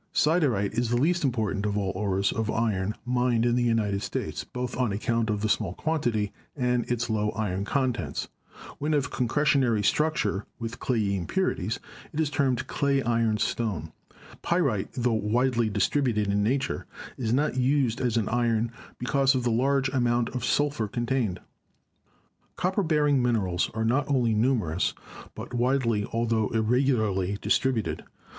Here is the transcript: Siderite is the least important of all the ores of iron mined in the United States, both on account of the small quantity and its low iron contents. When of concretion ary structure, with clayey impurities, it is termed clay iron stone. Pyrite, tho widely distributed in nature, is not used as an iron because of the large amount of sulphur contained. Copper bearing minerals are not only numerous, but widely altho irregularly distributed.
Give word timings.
Siderite 0.15 0.75
is 0.75 0.89
the 0.89 0.97
least 0.97 1.23
important 1.23 1.63
of 1.63 1.77
all 1.77 1.93
the 1.93 1.99
ores 1.99 2.31
of 2.31 2.49
iron 2.49 2.95
mined 3.05 3.45
in 3.45 3.53
the 3.55 3.61
United 3.61 4.01
States, 4.01 4.43
both 4.43 4.75
on 4.75 4.91
account 4.91 5.29
of 5.29 5.41
the 5.41 5.47
small 5.47 5.75
quantity 5.75 6.33
and 6.55 6.89
its 6.89 7.07
low 7.07 7.29
iron 7.33 7.65
contents. 7.65 8.27
When 8.79 8.95
of 8.95 9.11
concretion 9.11 9.63
ary 9.63 9.83
structure, 9.83 10.47
with 10.57 10.79
clayey 10.79 11.15
impurities, 11.15 11.79
it 12.13 12.19
is 12.19 12.31
termed 12.31 12.65
clay 12.65 13.03
iron 13.03 13.37
stone. 13.37 13.91
Pyrite, 14.41 14.91
tho 14.93 15.13
widely 15.13 15.69
distributed 15.69 16.29
in 16.29 16.41
nature, 16.41 16.87
is 17.15 17.31
not 17.31 17.57
used 17.57 18.01
as 18.01 18.17
an 18.17 18.27
iron 18.27 18.71
because 18.97 19.35
of 19.35 19.43
the 19.43 19.51
large 19.51 19.87
amount 19.89 20.29
of 20.29 20.43
sulphur 20.43 20.87
contained. 20.87 21.39
Copper 22.55 22.81
bearing 22.81 23.21
minerals 23.21 23.69
are 23.75 23.85
not 23.85 24.09
only 24.09 24.33
numerous, 24.33 24.95
but 25.35 25.53
widely 25.53 26.05
altho 26.11 26.49
irregularly 26.55 27.37
distributed. 27.39 28.03